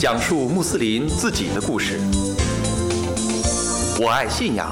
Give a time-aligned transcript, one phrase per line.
[0.00, 1.98] 讲述穆斯林自己的故事。
[4.00, 4.70] 我爱信仰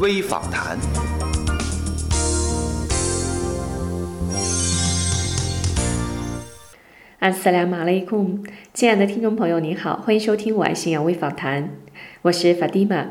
[0.00, 0.76] 微访谈。
[7.20, 8.40] 阿斯拉马雷库，
[8.74, 11.70] 亲爱的听众朋友，您好，欢迎收听我爱信仰微访谈，
[12.22, 13.06] 我是法蒂玛。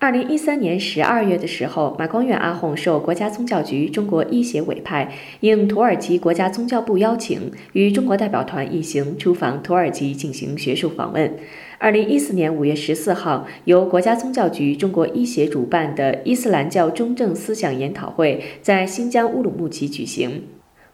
[0.00, 11.30] 二零一三年十二月的时候，马光远阿訇受国家宗教局中国医协委派，应土耳其国家宗教部邀请，与中国代表团一行出访土耳其进行学术访问。
[11.76, 20.44] 二零一四年五月十四号，由国家宗教局中国医协主办的伊斯兰教中正思想研讨会在新疆乌鲁木齐举行。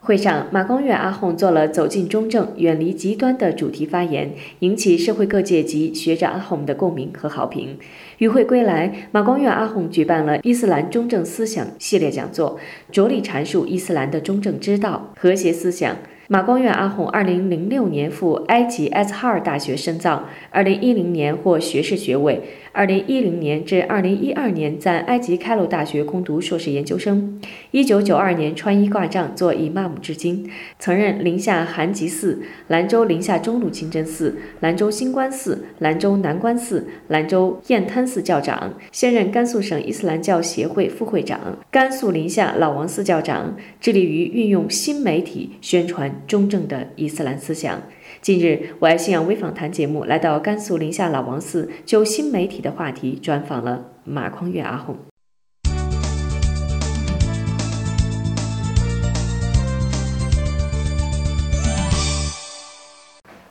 [0.06, 7.77] 会上，马光远阿訇做了走进中正、远离极端的主题发言，引起社会各界及学者阿訇的共鸣和好评。
[8.19, 12.56] 与会归来，马光远阿訇举办了伊斯兰中正思想系列讲座，
[12.92, 15.96] 着力阐述伊斯兰的中正之道、和谐思想。
[16.28, 22.42] 马光远阿訇二零零六年赴埃及埃兹哈尔大学深造，二零一零年获学士学位。
[22.73, 27.40] 二零一零年至二零一二年在埃及开罗大学攻读硕士研究生。
[27.70, 47.80] 一九九二年穿衣挂帐做伊玛目至今，曾任宁夏韩吉寺、兰州宁夏中路清真寺、兰州新关寺、兰州南关寺、兰州雁滩寺教长，现任甘肃省伊斯兰教协会副会长、甘肃临夏老王寺教长，致力于运用新媒体宣传中正的伊斯兰思想。
[48.20, 54.95] 近日，我爱信仰微访谈节目来到甘肃临夏老王寺，就新媒体的话题专访了马匡月阿訇。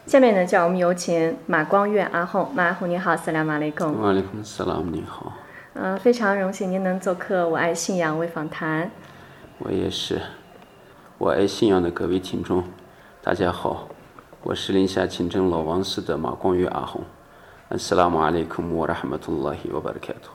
[0.07, 2.47] 下面呢，叫我们有请马光月阿訇。
[2.53, 3.91] 马阿訇你好，斯拉马雷贡。
[3.91, 5.33] 马雷贡斯拉姆你好。
[5.73, 8.89] 嗯，非常荣幸您能做客我爱信仰微访谈。
[9.57, 10.22] 我也是，
[11.17, 12.61] 我爱信阳的各位听众，
[13.23, 13.88] 大家好。
[14.44, 16.99] 我是临夏清真老王寺的马光玉阿訇，
[17.69, 20.31] 阿斯拉姆阿里库姆瓦拉哈马图拉希瓦巴尔凯图。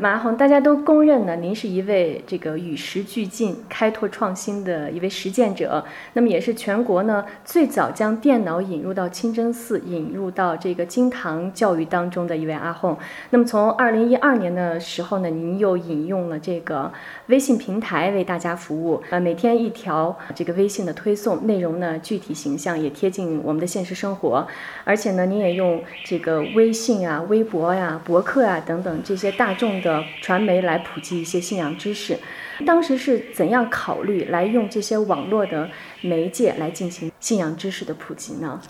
[0.00, 5.84] 马红，大家都公认呢，您是一位这个与时俱进、开拓创新的一位实践者。
[6.14, 12.96] 那么，也是全国呢最早将电脑引入到清真寺、引入到这个经堂教育当中的一位阿訇。
[13.28, 16.90] 那么，从二零一二年的时候呢，您又引用了这个
[17.26, 19.02] 微信平台为大家服务。
[19.10, 24.46] 呃，每天一条这个微信的推送，内容呢具体形象，也贴近我们的现实生活。
[24.84, 29.73] 而且呢，您也用这个微信啊、微博呀、博客啊等等这些大众。
[29.82, 32.18] 的传媒来普及一些信仰知识，
[32.66, 35.70] 当时是怎样考虑来用这些网络的
[36.00, 38.60] 媒介来进行信仰知识的普及呢？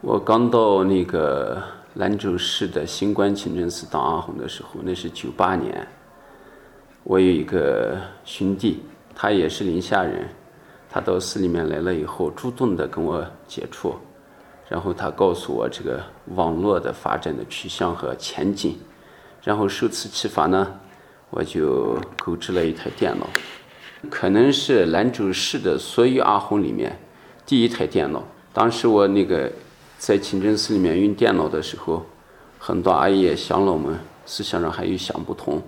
[0.00, 1.62] 我刚到那个
[1.94, 5.86] 兰州市的新关清真寺当阿訇的时候，那是九八年。
[7.02, 8.82] 我有一个兄弟，
[9.14, 10.28] 他也是宁夏人，
[10.88, 13.94] 他到寺里面来了以后，主动的跟我接触，
[14.68, 16.00] 然后他告诉我这个
[16.34, 18.76] 网络的发展的趋向和前景。
[19.48, 20.78] 然后受此启发呢，
[21.30, 23.26] 我就购置了一台电脑，
[24.10, 26.98] 可能是兰州市的所有阿訇里面
[27.46, 28.22] 第一台电脑。
[28.52, 29.50] 当时我那个
[29.96, 32.04] 在清真寺里面用电脑的时候，
[32.58, 35.62] 很多阿姨乡老们思想上还有想不通，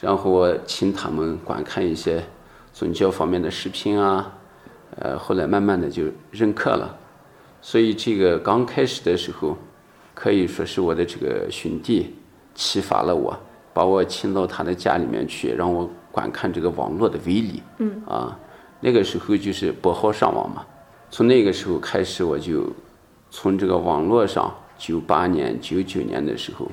[0.00, 2.24] 然后我请他们观看一些
[2.72, 4.32] 宗教方面的视频啊，
[4.96, 6.98] 呃，后来慢慢的就认可了。
[7.62, 9.56] 所以这个刚开始的时候，
[10.14, 12.16] 可以说是我的这个兄弟。
[12.58, 13.38] 启发了我，
[13.72, 17.62] 把我请到他的家里面去，让我观看这个网络的威力。
[17.78, 18.02] 嗯。
[18.04, 18.36] 啊，
[18.80, 20.66] 那个时候就是拨号上网嘛。
[21.08, 22.68] 从那个时候开始，我就
[23.30, 26.68] 从这个网络上，九八年、九九年的时候，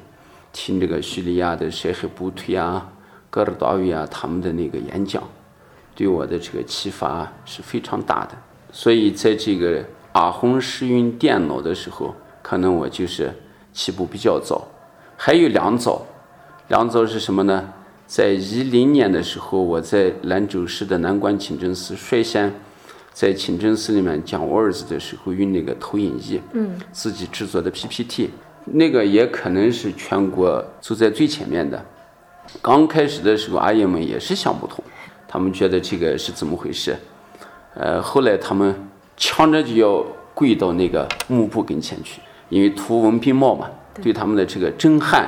[0.52, 2.90] 听这个叙利亚的舍赫布推啊、
[3.30, 5.22] 戈尔达维啊他们的那个演讲，
[5.94, 8.32] 对我的这个启发是非常大的。
[8.72, 13.32] 所以在这个阿訇使用电脑的时候，可能我就是
[13.72, 14.68] 起步比较早。
[15.18, 16.06] 还有两早，
[16.68, 17.74] 两早是什么呢？
[18.06, 22.54] 在一零年的时候，我在兰州市的南关清真寺率先
[23.14, 28.30] 在清真寺里面讲我儿子的时候，用那个投影仪，嗯，自己制作的 PPT，
[28.66, 31.84] 那个也可能是全国走在最前面的。
[32.62, 34.84] 刚开始的时候，阿姨们也是想不通，
[35.28, 36.96] 他们觉得这个是怎么回事？
[37.74, 38.76] 呃，后来他们
[39.18, 43.68] 抢着就要跪到那个幕布跟前去，因为图文并茂嘛。
[44.02, 45.28] 对他们的这个震撼，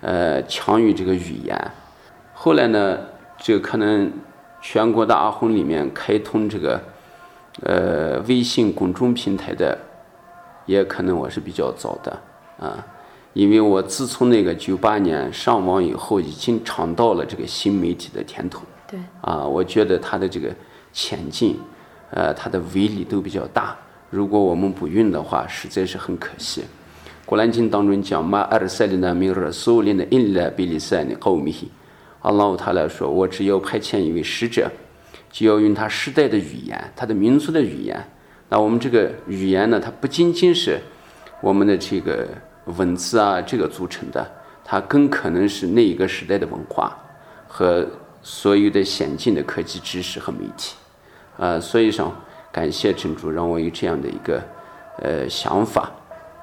[0.00, 1.70] 呃，强于这个语言。
[2.34, 2.98] 后来呢，
[3.38, 4.10] 这个可能
[4.60, 6.80] 全国的阿訇里面开通这个，
[7.62, 9.78] 呃，微信公众平台的，
[10.66, 12.20] 也可能我是比较早的
[12.58, 12.84] 啊，
[13.32, 18.62] 因为我自从那个九八年上网以后，已经尝到了这个新媒体的甜头。
[18.86, 19.00] 对。
[19.20, 20.48] 啊，我觉得它的这个
[20.92, 21.58] 前进，
[22.10, 23.76] 呃，它的威力都比较大。
[24.10, 26.64] 如果我们不用的话，实在是很可惜。
[27.32, 31.70] 古兰经当中讲嘛，阿尔塞利那米尔苏林的印拉比利塞的高米，
[32.20, 34.70] 阿拉他来说，我只要派遣一位使者，
[35.30, 37.98] 就要用他时代的语言，他的民族的语言。
[38.50, 40.78] 那我们这个语言呢，它不仅仅是
[41.40, 42.28] 我们的这个
[42.66, 44.30] 文字啊，这个组成的，
[44.62, 46.94] 它更可能是那一个时代的文化
[47.48, 47.86] 和
[48.20, 50.74] 所有的先进的科技知识和媒体。
[51.38, 52.14] 啊，所以上
[52.52, 54.42] 感谢真主让我有这样的一个
[54.98, 55.90] 呃想法。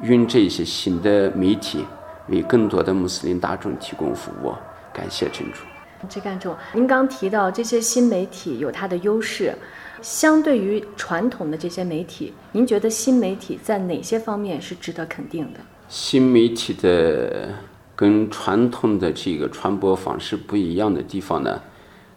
[0.04, 1.86] 用这些新的媒体
[2.28, 4.54] 为更多的穆斯林大众提供服务，
[4.94, 5.60] 感谢真主。
[6.08, 9.54] 这干主，您刚提到这些新媒体有它的优势，
[10.02, 15.60] 相对于传统的这些媒体，您觉得新媒体在哪些方面是值得肯定的？
[15.90, 17.50] 新媒体的
[17.98, 21.62] 跟传统的这个传播方式不一样的地方呢，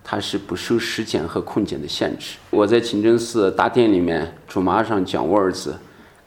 [0.04, 2.36] 它是不受时间和空间的限制。
[2.50, 5.76] 我在清真寺大殿里面，主马上讲我儿子，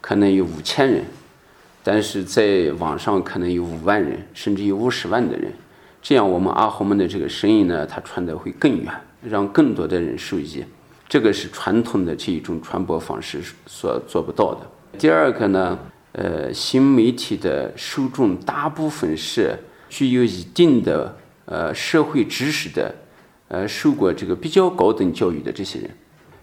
[0.02, 1.02] 可能有五千人。
[1.88, 5.52] 但是在网上可能有五万人，甚至有五十万的人，
[6.02, 8.92] 这样我们阿訇们的这个声音呢，它传得会更远，
[9.22, 10.64] 让更多的人受益。
[11.08, 14.66] 这个是传统的这一种传播方式所做不到的。
[14.98, 15.78] 第二个呢，
[16.10, 19.56] 呃，新媒体的受众大部分是
[19.88, 22.92] 具有一定的呃社会知识的，
[23.46, 25.88] 呃，受过这个比较高等教育的这些人，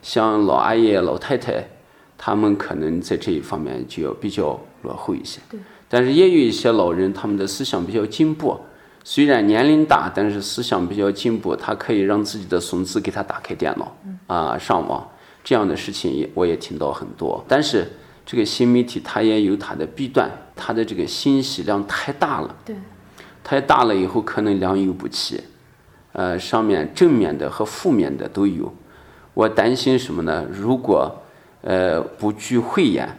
[0.02, 1.68] 像老阿爷、老太太。
[2.16, 5.60] 他们可能在这一方面就要比较落后一些，对。
[5.90, 8.60] 但是也有一些老人，他们的思想比较进步，
[9.04, 13.96] 虽然年龄大，但是思想比较进步，他可以让自己的孙子给他打开电脑，
[14.28, 15.08] 啊，上网
[15.44, 17.44] 这样的事情也我也听到很多。
[17.48, 17.92] 但是
[18.26, 22.76] 这个新媒体它也有它的弊端，它的这个信息量太大了，对，
[23.44, 25.40] 太大了以后可能良莠不齐，
[26.14, 28.74] 呃，上面正面的和负面的都有。
[29.36, 30.46] 我担心什么呢？
[30.52, 31.14] 如果
[31.62, 33.18] 呃，不具慧眼，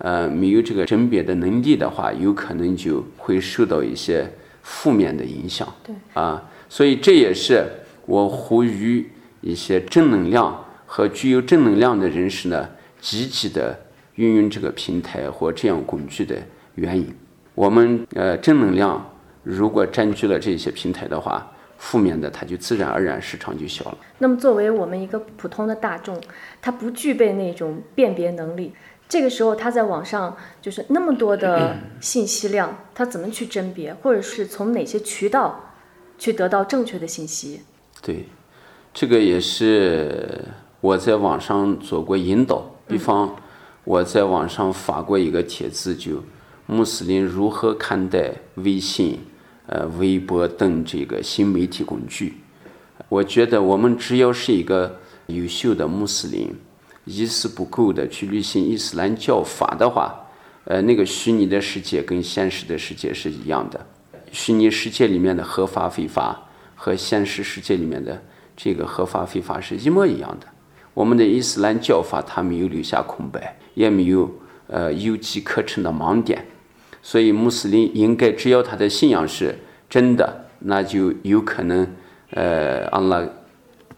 [0.00, 4.26] 呃，没有这个甄别的能力的话，有可能就会受到一些
[4.62, 5.66] 负面的影响。
[5.82, 7.64] 对，啊，所以这也是
[8.06, 9.10] 我呼吁
[9.40, 12.68] 一些正能量和具有正能量的人士呢，
[13.00, 13.78] 积极的
[14.14, 16.36] 运用这个平台或这样工具的
[16.74, 17.14] 原因。
[17.54, 19.04] 我们呃，正能量
[19.42, 21.46] 如果占据了这些平台的话。
[21.82, 23.96] 负面的，它就自然而然市场就小了。
[24.18, 26.20] 那么，作为我们一个普通的大众，
[26.60, 28.74] 他不具备那种辨别能力，
[29.10, 35.72] 这个时候他在网上就是那么多的信息量，他怎么去甄别，或者是从哪些渠道
[36.16, 37.60] 去得到正确的信息？
[38.00, 38.26] 对，
[38.94, 40.42] 这个也是
[40.80, 42.64] 我在网上做过引导。
[42.86, 43.36] 比方，
[43.84, 46.22] 我在网上发过一个帖子，就
[46.66, 49.18] 穆斯林如何看待微信。
[49.66, 52.34] 呃，微博等这个新媒体工具，
[53.08, 56.52] 我觉得我们只要是一个优秀的穆斯林，
[57.04, 60.14] 一丝不苟的去履行伊斯兰教法的话，
[60.64, 63.84] 呃，那个虚拟的世界跟现实的世界是一样的。
[64.32, 66.40] 虚拟世界里面的合法非法
[66.76, 68.22] 和现实世界里面的
[68.56, 70.46] 这个合法非法是一模一样的。
[70.94, 74.30] 我们的伊斯兰教法它没有留下空白，也没有
[74.66, 76.44] 呃有机可乘的盲点。
[77.02, 79.58] 所以，穆斯林应该只要他的信仰是
[79.88, 81.86] 真的，那就有可能，
[82.32, 83.26] 呃，阿拉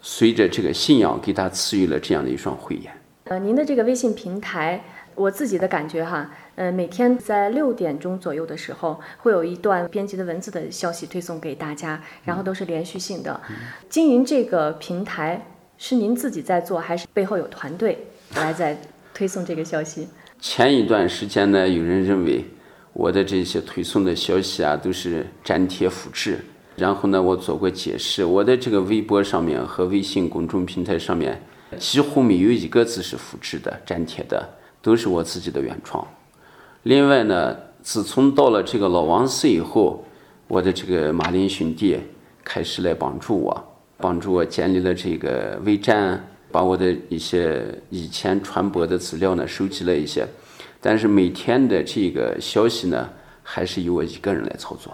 [0.02, 2.92] 随着这个信仰给他赐予了这样的一双慧眼。
[3.24, 4.84] 呃，您的这个微信平台，
[5.14, 13.40] 我自己的感觉哈，呃，每天在六点钟左右的时候，会有一段编辑的文字的消息推送给大家，然后都是连续性的。
[13.88, 15.46] 经营这个平台
[15.78, 18.76] 是您自己在做，还是背后有团队来在
[19.14, 20.08] 推送这个消息？
[20.40, 22.44] 前一段时间呢，有人认为。
[22.94, 26.38] 我的这些推送的消息啊，都是粘贴复制。
[26.76, 31.40] 然后呢，我做过解释，我的这个微博上面和微信公众平台上面
[31.78, 34.48] 几乎没有一个字是复制的、粘贴的，
[34.80, 36.06] 都是我自己的原创。
[36.84, 40.04] 另外呢，自从到了这个老王寺以后，
[40.48, 41.98] 我的这个马林兄弟
[42.42, 43.64] 开始来帮助我，
[43.98, 50.26] 帮助我建立了这个微站，把我的一些以前传播的资料呢收集了一些。
[50.80, 53.08] 但是每天的这个消息呢，
[53.42, 54.92] 还是由我一个人来操作。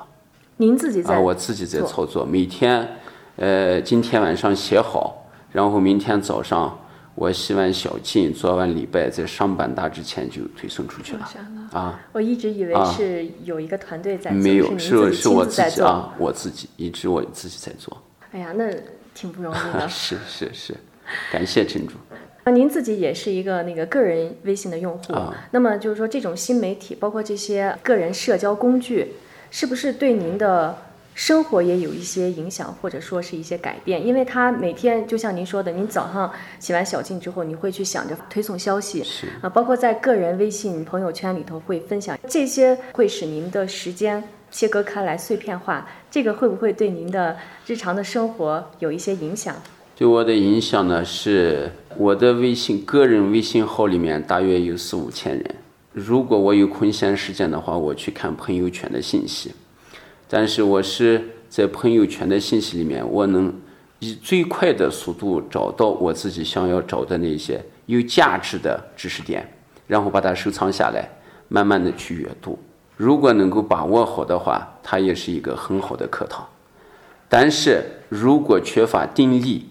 [0.61, 2.25] 您自己在啊，我自己在操作。
[2.25, 2.87] 每天，
[3.37, 6.77] 呃，今天晚上写好，然后明天早上
[7.15, 11.29] 我洗完小净，做完礼拜，在上班大之前就推送出去了。
[11.73, 17.97] 啊，我一直以为是有一个团队在做，没有，是是我自己啊，我自己一直我自己在做。
[18.33, 18.69] 哎呀，那
[19.15, 19.89] 挺不容易的。
[19.89, 20.75] 是是是，
[21.31, 21.95] 感谢陈主。
[22.51, 25.15] 您自己也是一个那个个人微信的用户，
[25.51, 29.13] 那么就是说，这种新媒体，包括这些个人社交工具，
[29.51, 30.77] 是不是对您的
[31.15, 39.03] 生活也有一些影响，或者说是一些改变，因为他每天就像您说的，您早上洗完小静之后，你会去想着推送消息，
[39.41, 47.37] 啊，包括在个人微信朋友圈里头会分享，这些会使您的时间切割开来、碎片化，这个会不会对您的
[47.67, 49.57] 日常的生活有一些影响？
[49.97, 55.57] 对我的影响呢，是我的微信个人微信号里面大约有四五千人。
[55.99, 59.53] 如果我有空闲时间的话，我去看朋友圈的信息。
[60.29, 63.53] 但是我是在朋友圈的信息里面，我能
[63.99, 69.53] 以最快的速度找到我自己想要找的那些有价值的知识点，
[69.89, 71.09] 然后把它收藏下来，
[71.49, 72.57] 慢慢的去阅读。
[72.97, 76.47] 如果能够把握好的话，它也是一个很好的课堂。
[77.29, 79.67] 但是如果缺乏定力，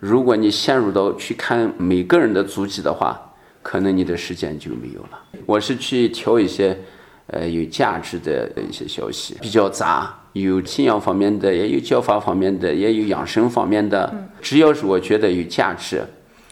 [0.00, 3.27] 如果你陷入到去看每个人的足迹的话，
[3.68, 5.20] 可能你的时间就没有了。
[5.44, 6.74] 我是去挑一些，
[7.26, 14.10] 呃，有价值的一些消息，比较杂，有信仰方面的，也有教法方面的，也有养生方面的。
[14.40, 16.02] 只要是我觉得有价值，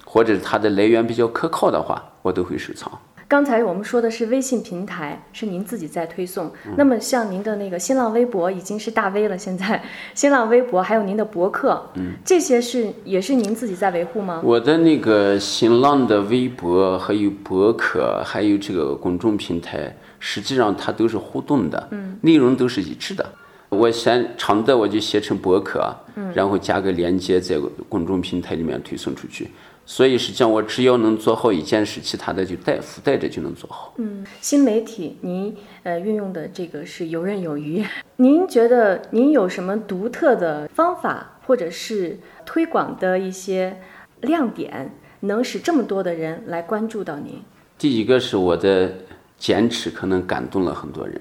[0.04, 2.92] 或者它的来源比较可靠的话，我都会收藏。
[3.28, 6.48] 刚才我们说的是微信平台，是您自己在推送。
[6.76, 9.82] 那么像您的那个新浪微博已经是大 V 了，现在
[10.14, 14.40] 新浪微博还有您的博客，嗯，这些是也是您自己在维护吗？
[14.44, 23.26] 我的那个新浪的微博还有博客，还有这个公众平台，实际上它都是互动的，嗯，内容都是一致的。
[23.68, 27.56] 我先长的我就写成博客，嗯，然后加个链接在
[27.88, 29.50] 公众平台里面推送出去。
[29.88, 33.94] 所以实际上，我只要能做好一件事，其他的就带附带着就能做好。
[33.98, 37.84] 嗯，新媒体您呃运用的这个是游刃有余。
[38.16, 43.80] 您觉得您有什么独特的方法，或者是推广的一些
[44.22, 47.40] 亮点，能使这么多的人来关注到您？
[47.78, 48.92] 第一个是我的
[49.38, 51.20] 坚持，可能感动了很多人。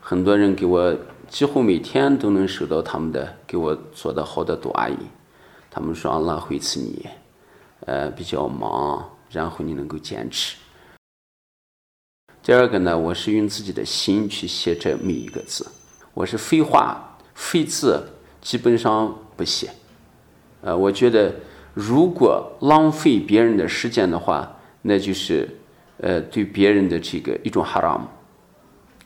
[0.00, 0.96] 很多人给我
[1.28, 4.96] 几乎每天都能收到他们的给我做的好的多阿姨，
[5.70, 7.06] 他们说阿会赐你。
[7.86, 10.56] 呃，比较忙，然后你能够坚持。
[12.42, 15.64] 第二个呢，我是用自己的心去写这每一个字，
[16.12, 18.04] 我是废话、废字
[18.40, 19.70] 基本上不写。
[20.62, 21.32] 呃，我觉得
[21.74, 25.48] 如果浪费别人的时间的话，那就是
[25.98, 28.00] 呃对别人的这个一种 HARM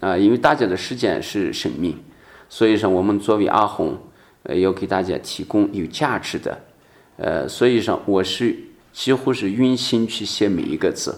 [0.00, 2.02] 啊，因为大家的时间是生命，
[2.48, 3.98] 所以说我们作为阿红，
[4.44, 6.58] 呃，要给大家提供有价值的。
[7.16, 8.56] 呃，所以说我是
[8.92, 11.14] 几乎是用心去写每一个字，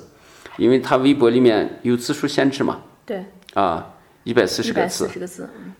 [0.57, 2.81] 因为他微博里面有字数限制嘛。
[3.05, 3.25] 对。
[3.55, 5.09] 啊，一百四十个字。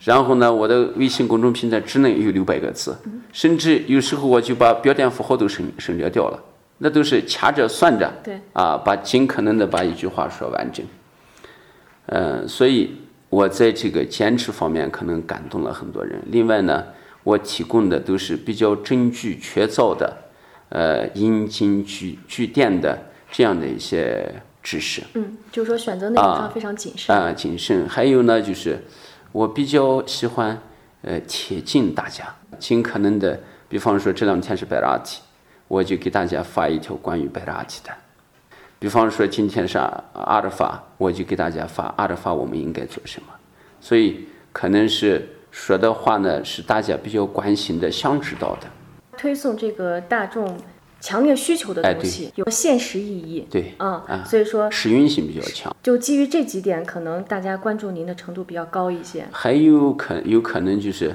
[0.01, 2.97] 然后呢，我的微信公众平台只能有六百个字，
[3.33, 6.43] 甚至有时候我就把标点符号都省省略掉了，
[6.79, 8.13] 那都是掐着算着。
[8.25, 8.41] 对。
[8.53, 10.85] 啊，把尽可能的把一句话说完整。
[12.07, 12.97] 嗯，所以
[13.29, 16.21] 我在这个坚持方面可能感动了很多人。
[16.27, 16.85] 另外呢。
[17.25, 20.13] 我提供的都是比较证据确凿的，
[20.73, 22.99] 呃，阴经据据典的
[23.31, 25.03] 这样的一些知识。
[25.13, 27.15] 嗯，就是说选择内容上非常谨慎。
[27.15, 27.87] 啊，谨慎。
[27.87, 28.79] 还有呢，就是
[29.33, 30.59] 我比较喜欢
[31.03, 33.39] 呃贴近大家，尽可能的，
[33.69, 35.21] 比方说这两天是白拉提，
[35.69, 37.93] 我就给大家发一条关于白拉提的；
[38.79, 43.29] 比方说今天是阿尔法，我就给大家发阿尔法我们应该做什么。
[43.81, 45.29] 所以可能是。
[45.53, 48.67] 说的话呢，是大家比较关心的、想知道的。
[49.23, 50.57] 推送这个大众
[51.01, 53.47] 强烈需求的东西，有现实意义。
[53.49, 55.73] 对，嗯，所以说实用性比较强。
[55.81, 59.25] 就基于这几点，可能大家关注您的程度比较高一些。
[59.31, 61.15] 还有可有可能就是，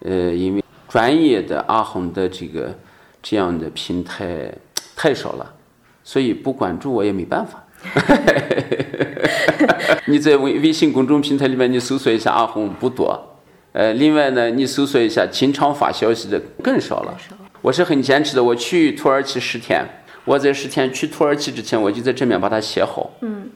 [0.00, 2.74] 呃，因为专业的阿红的这个
[3.22, 4.52] 这样的平台
[4.96, 5.54] 太少了，
[6.02, 7.62] 所以不关注我也没办法。
[10.06, 13.35] 你在微微信公众平台里面，你搜索一下阿红不多。
[13.76, 17.14] 呃，另外呢，你搜索一下，经常发消息的更少了。
[17.60, 19.84] 我是很坚持的，我去土耳其十天，
[20.24, 23.10] 我在十天去土耳其之前，我就在这面把它写好。
[23.20, 23.50] 嗯。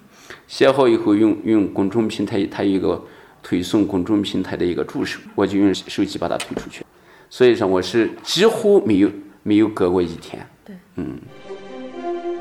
[0.47, 3.03] 写好以后，用用公众平台，它有一个
[3.43, 6.85] 推送公众平台的一个助手，我就用手机把它推出去。
[7.31, 9.11] 所以说，我是几乎没有
[9.43, 10.47] 没有隔过一天。
[10.67, 10.77] 对。
[10.97, 11.19] 嗯。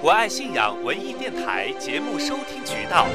[0.01, 3.07] 我爱信仰文艺电台节目收听渠道：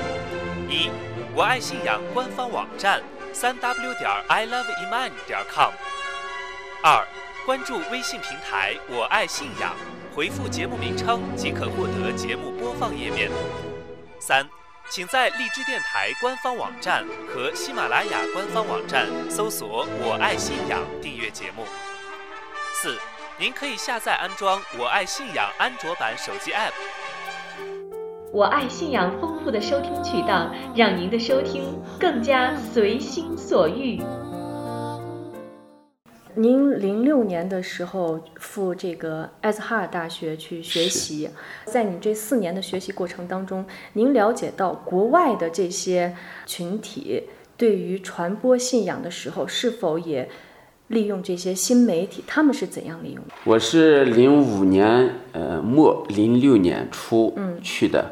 [0.70, 0.88] 一，
[1.36, 3.02] 我爱信仰官方网站。
[3.34, 5.72] 三 w 点 i love iman 点 com。
[6.84, 7.04] 二，
[7.44, 9.74] 关注微信平台“我爱信仰”，
[10.14, 13.28] 回复节目名称即可获得节目播放页面。
[14.20, 14.48] 三，
[14.88, 21.66] 请在荔枝电台官方网站和喜马拉雅官方网站搜索“我爱信仰”订阅节目。
[22.72, 22.96] 四，
[23.36, 26.72] 您可以下载安装“我爱信仰”安卓版手机 App。
[28.34, 31.62] 我爱信仰丰富的收听渠道，让您的收听
[32.00, 34.02] 更加随心所欲。
[36.34, 41.30] 您零六年的时候赴这个艾斯哈尔大学去学习，
[41.66, 46.12] 在你这四年的学习过程当中，您了解到国外的这些
[46.44, 47.22] 群体
[47.56, 50.28] 对于传播信仰的时候，是否也
[50.88, 52.24] 利用这些新媒体？
[52.26, 53.30] 他们是怎样利用的？
[53.44, 58.04] 我是零五年呃末零六年初去的，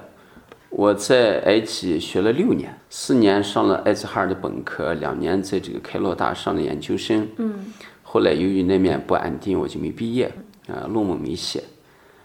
[0.75, 7.29] 我在埃及学了六年，四年上了埃兹哈尔的本科，两年在这个开罗大上的研究生。
[7.37, 7.67] 嗯。
[8.03, 10.33] 后来由于那面不安定，我就没毕业，
[10.67, 11.63] 啊，论文没写，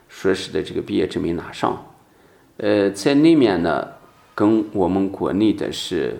[0.07, 1.85] 硕士的这个毕业证没拿上。
[2.57, 3.87] 呃，在那面呢，
[4.33, 6.17] 跟我们国内的是，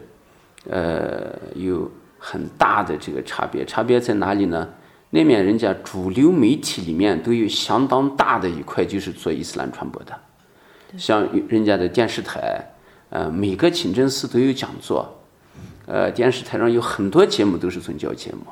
[0.70, 3.66] 呃，有很大的这个差别。
[3.66, 4.68] 差别在哪里呢？
[5.10, 10.14] 那面人家主流媒体里面都有相当大的一块就是做伊斯兰传播的，
[10.96, 12.64] 像人家的电视台，
[13.10, 15.20] 呃，每个清真寺都有讲座，
[15.88, 18.46] 呃，电视台上有很多节目都是宗教节目。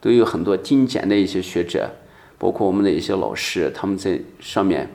[0.00, 1.90] 都有很多顶尖的一些学者，
[2.36, 4.86] 包括我们的一些老师，他们在上面，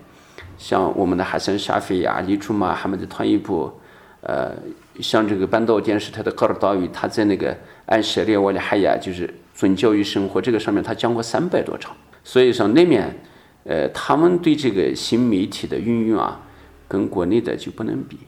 [0.55, 3.73] 像我们的哈森沙菲呀、李朱玛他们的团一部，
[4.21, 4.53] 呃，
[5.01, 11.97] 像这个半岛电视台的戈尔岛屿，他在那个安舍列沃里哈亚，就是宗教与生活这个上面，他讲过三百多场。
[12.23, 13.11] 所以说那面，
[13.63, 16.39] 呃，他们对这个新媒体的运用啊，
[16.89, 18.19] 跟国内的就不能比。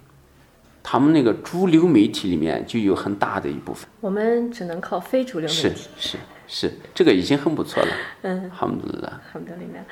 [0.83, 5.61] 他们那个主流媒体里面就有很大的一部分，我们只能靠非主流媒体。
[5.61, 6.17] 是是。
[6.53, 7.89] 是，这个已经很不错了。
[8.23, 9.21] 嗯，好的了。
[9.31, 9.85] 好的，里面，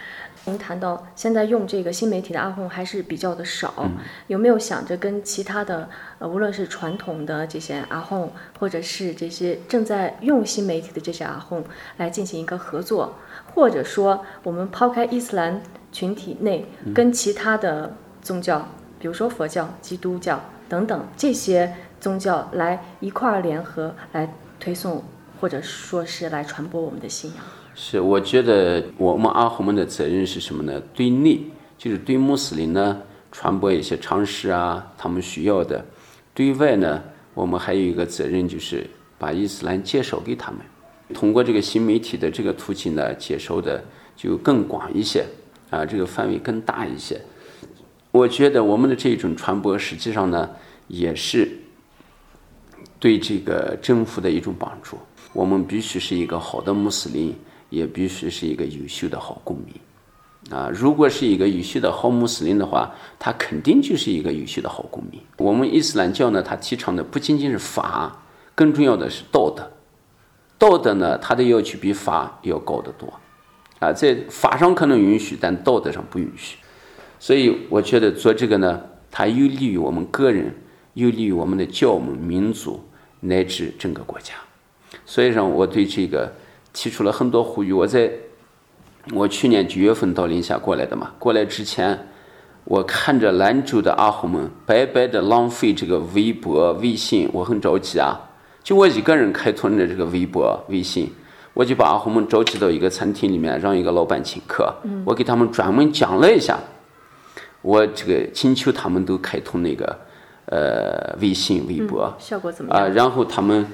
[0.43, 3.89] 您谈到现在用这个新媒体的阿訇还是比较的少，
[4.27, 8.27] 有没有想着跟其他的呃，无论是传统的这些阿訇，
[8.59, 11.63] 或者是这些正在用新媒体的这些阿訇
[11.95, 13.15] 来进行一个合作，
[13.53, 15.61] 或者说我们抛开伊斯兰
[15.93, 18.67] 群体内，跟其他的宗教，
[18.99, 25.03] 比如说佛教、基督教等等这些宗教来一块儿联合来推送。
[25.41, 27.41] 或者说是来传播我们的信仰。
[27.73, 30.81] 是，我觉得我们阿訇们的责任是什么呢？
[30.93, 31.39] 对内
[31.77, 35.79] 就是对穆斯林呢传播一些常识啊，他们需要的；
[36.33, 37.01] 对外呢，
[37.33, 38.85] 我们还有一个责任，就是
[39.17, 40.59] 把伊斯兰介绍给他们。
[41.13, 43.81] 通过这个新媒体的这个途径呢，接受的
[44.17, 45.25] 就更广一些
[45.69, 47.17] 啊，这个范围更大一些。
[48.11, 50.49] 我觉得我们的这种传播，实际上呢，
[50.87, 51.51] 也是
[52.99, 54.97] 对这个政府的一种帮助。
[55.31, 57.35] 我们必须是一个好的穆斯林，
[57.69, 59.75] 也必须是一个优秀的好公民。
[60.57, 65.21] 啊，如果是一个优秀的好穆斯林的话，他肯定就是一个优秀的好公民。
[65.37, 68.23] 我们伊斯兰教呢，它提倡的不仅仅是法，
[68.55, 69.71] 更重要的是道德。
[70.57, 73.13] 道德呢，它的要求比法要高得多。
[73.77, 76.57] 啊，在法上可能允许，但道德上不允许。
[77.19, 80.55] 所以我觉得做这个呢，它有利于我们个人，
[80.93, 82.83] 有利于我们的教门、民族
[83.19, 84.33] 乃至整个国家。
[85.05, 86.31] 所以让，我对这个
[86.71, 87.73] 提出了很多呼吁。
[87.73, 88.11] 我在
[89.13, 92.07] 我去年九月份到临夏过来的嘛，过来之前，
[92.63, 98.17] 我看着兰州的阿訇们白白的浪费这个微博、微信，我很着急啊。
[98.63, 101.11] 就我一个人开通的这个微博、微信，
[101.53, 104.73] 我就把阿訇们召集到一个餐厅里面，让一个老板请客，
[105.05, 106.59] 我给他们专门讲了一下，
[107.61, 109.99] 我这个请求他们都开通那个
[110.45, 112.85] 呃微信、微博，效果怎么样？
[112.85, 113.65] 啊，然后他们。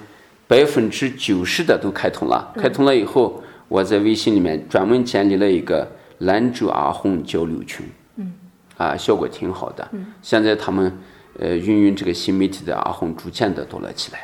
[0.48, 5.88] 百分之九十的都开通了，开通了以后，我在微信里面专门建立了一个
[6.20, 7.84] 兰州阿红交流群，
[8.18, 8.32] 嗯，
[8.78, 9.90] 啊，效果挺好的。
[10.22, 10.96] 现在他们
[11.40, 14.20] 呃运用这个新媒体的阿红逐渐的多了起来。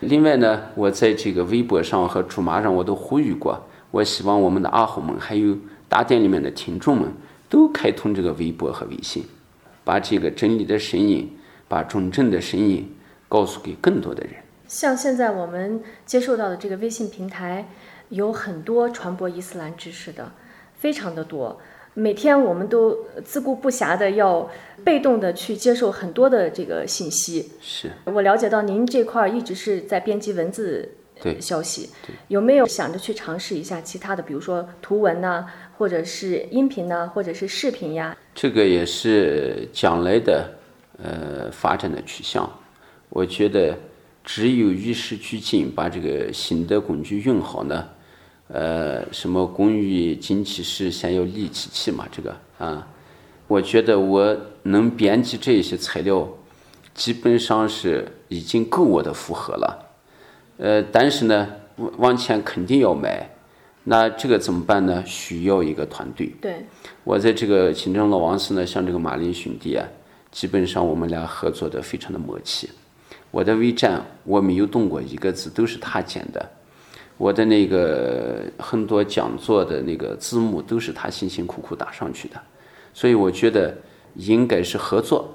[0.00, 5.54] 另外呢，我在这个微博上和竹马上我都呼吁过，我希望我们的阿红们还有
[5.90, 7.06] 大殿里面的听众们
[7.48, 9.24] 都开通这个微博和微信，
[9.84, 12.96] 把这个真理的声音，把中正的声音
[13.28, 14.34] 告诉给更多的人。
[14.68, 17.68] 像现在我们接受到的这个微信平台，
[18.08, 20.32] 有很多传播伊斯兰知识的，
[20.74, 21.60] 非常的多。
[21.94, 24.50] 每天我们都自顾不暇的要
[24.84, 27.52] 被动的去接受很多的这个信息。
[27.60, 30.90] 是我了解到您这块儿一直是在编辑文字
[31.40, 31.88] 消息，
[32.28, 38.16] 有没有想着去尝试一下其他的，比如说图文呐，或者是音频呐，或者是视频呀？
[38.34, 40.50] 这个也是将来的
[41.02, 42.48] 呃发展的取向，
[43.08, 43.76] 我觉得。
[44.28, 47.88] 只有与时俱进，把这个新的工具用好呢。
[48.48, 52.08] 呃，什么工欲尽其事，先要利其器嘛。
[52.10, 52.84] 这个啊，
[53.46, 56.28] 我觉得我能编辑这些材料，
[56.92, 59.86] 基本上是已经够我的负荷了。
[60.58, 61.48] 呃，但是呢，
[61.98, 63.30] 往前肯定要迈。
[63.88, 65.00] 那这个怎么办呢？
[65.06, 66.28] 需要一个团队。
[66.40, 66.56] 对。
[67.04, 69.86] 我在这个清真老王寺呢，像这个马林兄弟啊，
[70.32, 72.68] 基本上我们俩合作的非常的默契。
[73.30, 76.50] 我的微站我没有动过一个字，都是他剪的。
[77.16, 82.34] 我的那个很多讲座的那个字幕都是他辛辛苦苦打上去的，
[82.92, 83.72] 所以我觉得
[84.16, 85.32] 应该是合作，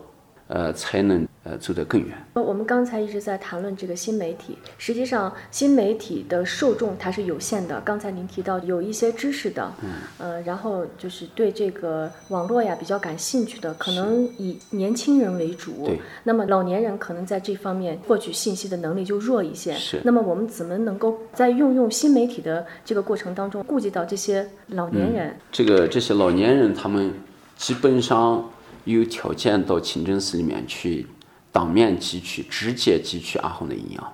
[0.51, 2.09] 呃，才能呃走得更远。
[2.33, 7.79] 我们刚才一直在谈论这个新媒体，实际上新媒体的受众它是有限的。
[7.85, 15.85] 刚才您提到有一些知识的，嗯，呃，然后就是对这个网络呀比较感兴趣的，可能以年轻人为主。
[15.85, 16.01] 对。
[16.25, 19.73] 那么老年人可能在这方面获取信息的能力就弱一些。
[19.75, 20.01] 是。
[20.03, 25.33] 那么我们怎么能够在运用新媒体的这个过程当中顾及到这些老年人？
[25.49, 27.13] 这个这些老年人他们
[27.55, 28.49] 基本上
[28.85, 31.07] 有条件到清真寺里面去。
[31.53, 34.13] 当面汲取、直接汲取阿訇的营养，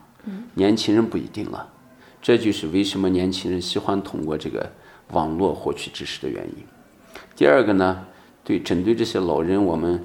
[0.56, 1.71] 年轻人不一定了。
[2.19, 4.67] 这就是为什么年轻人喜欢通过这个
[5.12, 6.65] 网络获取知识的原因。
[7.36, 8.03] 第二个呢，
[8.43, 10.03] 对针对这些老人，我们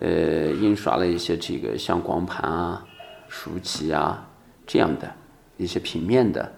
[0.00, 2.86] 呃印刷了一些这个像光盘啊、
[3.30, 4.28] 书籍啊
[4.66, 5.10] 这样的
[5.56, 6.52] 一些平面的，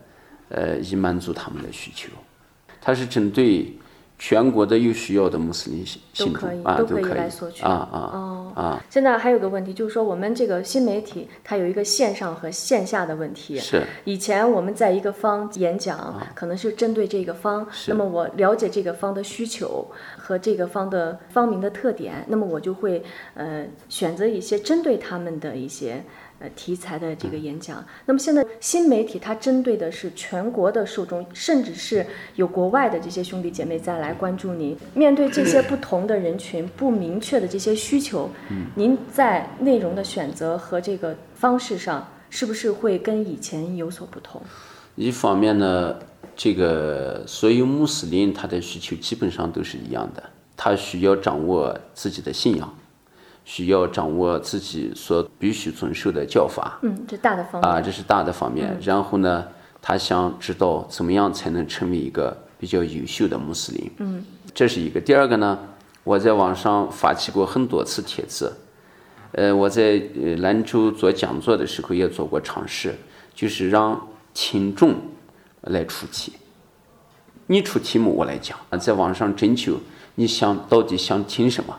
[0.48, 2.10] 呃，以满足他们的需求。
[2.80, 3.72] 它是针对。
[4.18, 8.84] 全国的有需要的穆斯林信众啊，都可以来索取啊啊哦啊！
[8.88, 13.58] 现在还有个问题，就是说我们这个新媒体它有一个线上和线下的问题。
[13.58, 13.82] 是。
[14.04, 26.02] 以前我们在一个方演讲，可能是针对这个方，那么我了解这个方的需求和这个方的方名的特点，那么我就会呃选择一些针对他们的一些。
[26.38, 34.76] 呃，题材的这个演讲，那么现在新媒体它针对的是全国的受众，甚至是有国外的这些兄弟姐妹再来关注您。
[34.92, 38.28] 面对这些不同的人群，不明确的这些需求，
[38.74, 44.42] 您在内容的选择和这个方式上，是不是会跟以前有所不同？
[44.94, 45.96] 一方面呢，
[46.36, 50.22] 这个所有穆斯林他的需求基本上都是一样的，
[50.54, 52.74] 他需要掌握自己的信仰。
[53.48, 57.70] 需要掌握自己所必须遵守的教法，嗯，这大的方面。
[57.70, 58.76] 啊，这是大的方面。
[58.82, 59.46] 然后呢，
[59.80, 65.00] 他想知道怎么样才能成为一个比较优秀的穆斯林，嗯，这是一个。
[65.00, 65.56] 第二个呢，
[66.02, 68.52] 我在网上发起过很多次帖子，
[69.30, 70.02] 呃，我在
[70.38, 72.96] 兰州做讲座的时候也做过尝试，
[73.32, 74.96] 就是让听众
[75.60, 76.32] 来出题，
[77.46, 79.76] 你出题目我来讲，在网上征求
[80.16, 81.78] 你想到底想听什么。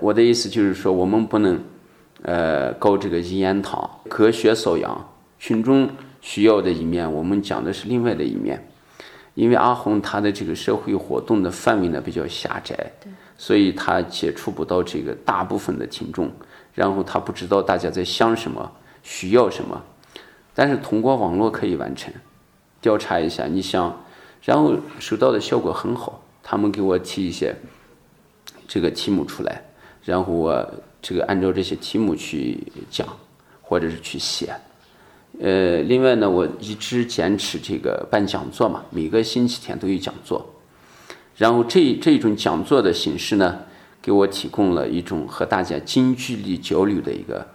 [0.00, 1.60] 我的意思就是说，我们不能，
[2.22, 5.08] 呃，搞这个一言堂，隔靴搔痒。
[5.38, 8.68] 群众需要的一面，我们讲的是另外的一面。
[9.34, 12.92] 因为阿红他的这个社会活动的范围呢比较狭窄，
[13.38, 16.30] 所以他接触不到这个大部分的听众，
[16.74, 18.70] 然后他不知道大家在想什么，
[19.02, 19.82] 需要什么。
[20.54, 22.12] 但是通过网络可以完成，
[22.80, 24.04] 调查一下你想，
[24.42, 26.22] 然后收到的效果很好。
[26.42, 27.56] 他们给我提一些
[28.68, 29.64] 这个题目出来。
[30.04, 32.58] 然后我这个按照这些题目去
[32.90, 33.06] 讲，
[33.60, 34.52] 或者是去写。
[35.40, 40.44] 呃，另外呢，我一直坚持这个办讲座嘛，每个星期天都有讲座。
[41.36, 43.60] 然后这这种讲座的形式呢，
[44.02, 47.46] 给我提供了一种和大家近距离交流的一个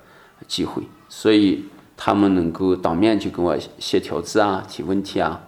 [0.48, 1.64] 机会，所以
[1.96, 5.40] 他们能够当面就跟我写条子啊，提问题啊。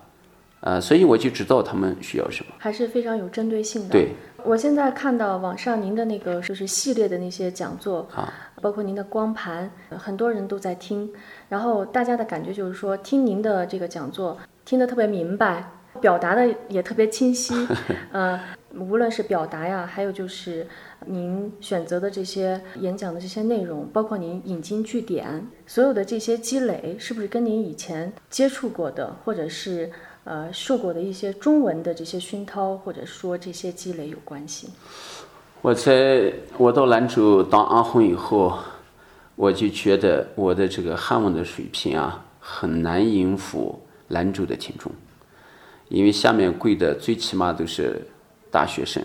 [0.62, 3.90] 呃，所以我就知道他们需要什么，还是非常有针对性的。
[3.90, 4.10] 对，
[4.44, 11.12] 我现在看到网上您的那个就是系列的那些讲座，啊，包括您的光盘，很多人都在听，
[11.48, 15.72] 然后大家的感觉就是说，听您的这个讲座听得特别明白，
[16.02, 17.54] 表达的也特别清晰，
[18.12, 18.40] 呃，
[18.76, 20.66] 无论是表达呀，还有就是
[21.06, 29.92] 您选择的这些演讲的这些内容，包括您引经据典，所有的这些积累，是不是跟您以前接触过的，或者是？
[30.30, 34.70] 呃，受过的一些中文的这些熏陶，或者说这些积累有关系。
[35.64, 38.60] 我在我到兰州当阿訇以后，
[39.36, 44.92] 我就觉得我的这个汉文的水平啊，很难应付兰州的听众，
[45.88, 48.00] 因为下面跪的最起码都是
[48.52, 49.02] 大学生，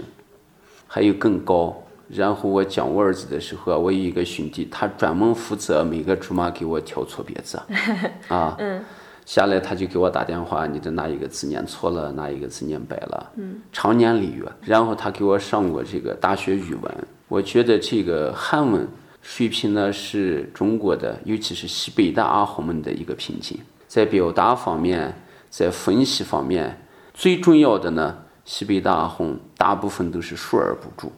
[0.86, 1.74] 还有更高。
[2.06, 7.58] 然后我讲我儿子的时候啊，我有一个兄弟，他专门负责每个竹马给我挑错别字，
[8.28, 8.54] 啊。
[8.58, 8.84] 嗯。
[9.24, 14.44] 下来他就给我打电话，你的哪一个字念错了，哪一个字念白了，嗯常年累月。
[14.60, 16.94] 然后他给我上过这个大学语文，
[17.28, 18.86] 我觉得这个汉文
[19.22, 23.58] 水平呢是中国的，尤其是西北大阿訇们的一个瓶颈，
[23.88, 25.14] 在表达方面，
[25.48, 31.10] 在分析方面，最重要的呢，西北大阿訇大部分都是述而不著，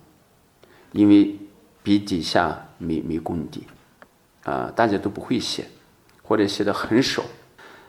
[0.93, 1.37] 因为
[1.83, 3.65] 笔底下没没功底，
[4.45, 5.67] 啊，大家都不会写，
[6.23, 7.25] 或者写的很少。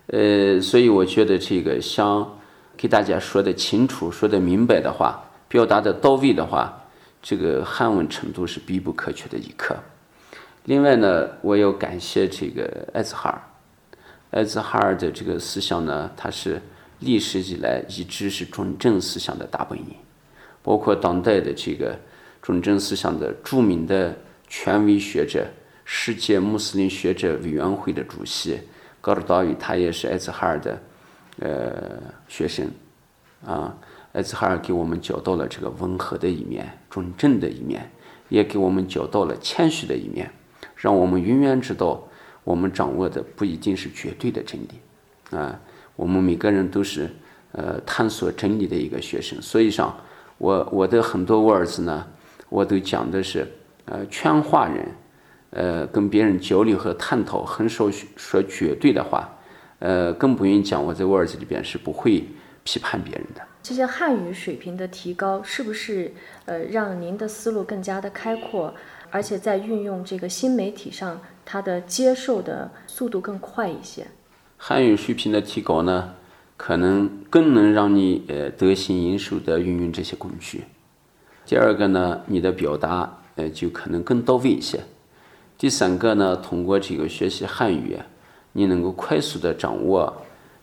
[0.08, 2.40] 呃，所以我觉得这个想
[2.78, 6.82] 给大家说的清楚、说的明白的话，表达的到位的话，
[7.22, 9.76] 这个汉文程度是必不可缺的一课。
[10.66, 13.42] 另外呢，我要感谢这个艾兹哈尔，
[14.32, 16.62] 艾兹哈尔的这个思想呢，它是
[17.00, 19.96] 历史以来一直是中正思想的大本营，
[20.64, 21.98] 包括当代的这个
[22.42, 24.16] 中正思想的著名的
[24.48, 25.46] 权威学者、
[25.84, 28.60] 世界穆斯林学者委员会的主席
[29.08, 30.78] 高尔达语，他也是艾兹哈尔的
[31.40, 32.70] 呃学生
[33.46, 33.74] 啊。
[34.12, 37.90] 艾兹哈尔给我们教到了这个温和的一面、准正的一面，
[38.28, 40.30] 也给我们教到了谦虚的一面，
[40.76, 42.06] 让我们永远知道，
[42.44, 45.58] 我们掌握的不一定是绝对的真理啊。
[45.96, 47.10] 我们每个人都是
[47.54, 49.96] 呃探索真理的一个学生，所以上
[50.38, 52.06] 我我的很多 words 呢，
[52.50, 53.48] 我都讲的是
[53.86, 54.86] 呃劝化人，
[55.52, 59.30] 呃跟别人交流和探讨，很少说绝对的话，
[59.80, 62.24] 呃更不用讲我在 words 里边是不会
[62.64, 63.42] 批判别人的。
[63.64, 66.14] 这些汉语水平的提高，是不是
[66.46, 68.74] 呃让您的思路更加的开阔，
[69.12, 74.08] 而且在运用这个新媒体上，它的接受的速度更快一些？
[74.56, 76.14] 汉语水平的提高呢，
[76.56, 80.64] 可能更能让你呃得心应手的运用这些工具。
[81.46, 84.80] 第二个呢，你的表达呃就可能更到位一些。
[85.58, 87.98] 第三个呢，通过这个学习汉语，
[88.52, 90.22] 你能够快速的掌握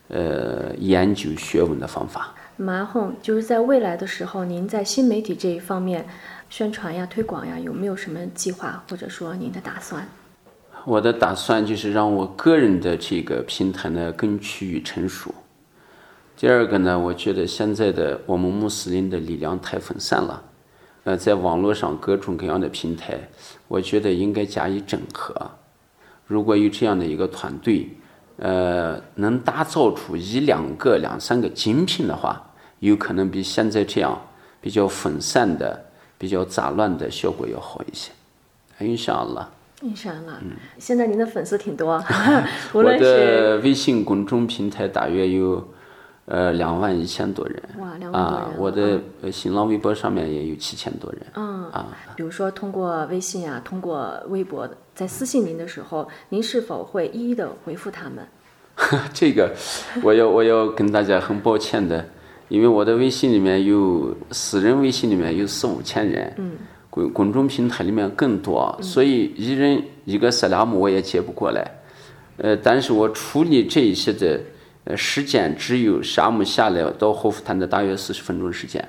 [0.09, 2.33] 呃研究学问的方法。
[2.57, 6.07] 马红，就是在未来的时候，您在新媒体这一方面
[6.48, 10.07] 宣传呀、推广呀，有没有什么计划，或者说您的打算？
[10.85, 15.35] 我的打算就是让我个人的这个平台呢更趋于成熟。
[16.37, 20.40] 第二个呢，我觉得现在的我们穆斯林的力量太分散了，
[21.05, 23.19] 呃，在网络上各种各样的平台，
[23.69, 25.35] 我觉得应该加以整合。
[26.27, 27.88] 如果有这样的一个团队，
[28.38, 32.43] 呃，能打造出一两个、两三个精品的话，
[32.81, 34.19] 有可能比现在这样
[34.61, 35.85] 比较分散的、
[36.17, 38.11] 比较杂乱的效果要好一些。
[38.81, 40.43] 印象了，印象了。
[40.79, 42.03] 现在您的粉丝挺多，
[42.73, 45.69] 无我论是的微信公众平台大约有
[46.27, 47.63] 呃两万一千多人。
[47.79, 51.21] 哇，两万多人。，啊我的呃新浪微博上面也有七千多人。
[51.35, 58.27] 嗯，啊，比如说通过微信啊，通过微博，在私信您的时候，您是否会一一的回复他们？
[59.15, 59.55] 这个
[60.03, 62.05] 我要我要跟大家很抱歉的，
[62.49, 66.53] 因为我的微信里面有私人微信里面有四五千人，嗯，
[66.91, 71.71] 公公众平台里面更多，所以一人一个塞拉姆我也接不过来。
[72.39, 74.41] 呃，但是我处理这一些的
[74.85, 78.87] 呃时间只有沙姆下来到霍夫坦的大约四十分钟时间，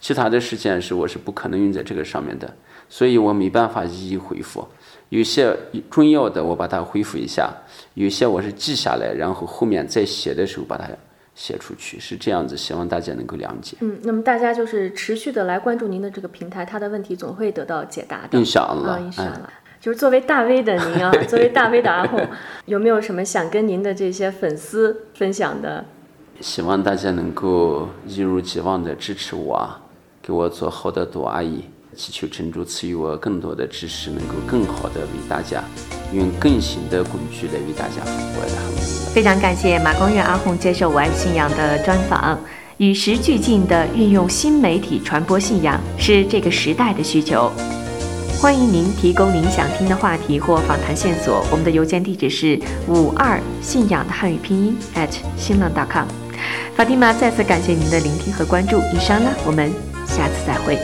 [0.00, 2.52] 其他的时间是我是不可能用在这个上面的，
[2.88, 4.66] 所以我没办法一一回复。
[5.10, 5.56] 有些
[5.90, 7.52] 重要的我把它回复一下，
[7.94, 10.88] 有些我是记下来，然后后面再写的时候把它
[11.36, 13.76] 写出去，是这样子，希望大家能够谅解。
[13.80, 18.36] 嗯，那么大家就是持续的来关注您的这个平台，他的问题总会得到解答的。
[18.36, 19.52] 印象了啊，印象了。
[19.84, 22.26] 就是作为大 V 的您啊， 作为大 V 的阿红，
[22.64, 25.84] 有没有什么想跟您的这些粉丝分享的？
[26.40, 29.78] 希望大家能够一如既往的支持我，啊，
[30.22, 35.62] 给我做好的多阿姨，祈求真主赐予我更多的知识，能够更好的为大家
[36.14, 38.56] 用更新的工具来为大家服务的。
[39.12, 42.40] 非常感谢马光远阿红接受我爱信仰的专访。
[42.78, 47.52] 与时俱进的运用新媒体传播信仰是这个时代的需求。
[48.44, 56.04] 欢迎您提供您想听的话题或访谈线索，我们的邮件地址是五二信仰的汉语拼音 at 新浪 .com。
[56.76, 59.72] 法蒂玛再次感谢您的聆听和关注，以上呢，我们
[60.06, 60.78] 下次再会。